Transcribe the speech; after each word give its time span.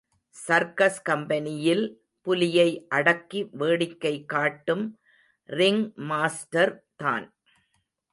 Circus 0.35 1.01
கம்பெனியில் 1.01 1.83
புலியை 2.27 2.69
அடக்கி 2.87 3.41
வேடிக்கை 3.51 4.13
காட்டும் 4.25 4.83
ரிங் 5.49 5.83
மாஸ்டர் 6.09 6.73
தான். 6.95 7.27